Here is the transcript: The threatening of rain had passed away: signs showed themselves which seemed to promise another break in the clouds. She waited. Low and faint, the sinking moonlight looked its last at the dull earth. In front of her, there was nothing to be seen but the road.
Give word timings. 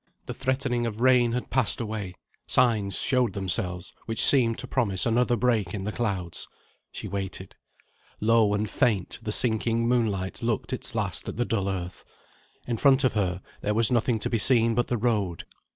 The 0.25 0.33
threatening 0.33 0.87
of 0.87 0.99
rain 0.99 1.33
had 1.33 1.51
passed 1.51 1.79
away: 1.79 2.15
signs 2.47 2.97
showed 2.97 3.33
themselves 3.33 3.93
which 4.07 4.19
seemed 4.19 4.57
to 4.57 4.67
promise 4.67 5.05
another 5.05 5.35
break 5.35 5.75
in 5.75 5.83
the 5.83 5.91
clouds. 5.91 6.47
She 6.91 7.07
waited. 7.07 7.55
Low 8.19 8.55
and 8.55 8.67
faint, 8.67 9.19
the 9.21 9.31
sinking 9.31 9.87
moonlight 9.87 10.41
looked 10.41 10.73
its 10.73 10.95
last 10.95 11.29
at 11.29 11.37
the 11.37 11.45
dull 11.45 11.69
earth. 11.69 12.03
In 12.65 12.77
front 12.77 13.03
of 13.03 13.13
her, 13.13 13.43
there 13.61 13.75
was 13.75 13.91
nothing 13.91 14.17
to 14.17 14.29
be 14.31 14.39
seen 14.39 14.73
but 14.73 14.87
the 14.87 14.97
road. 14.97 15.43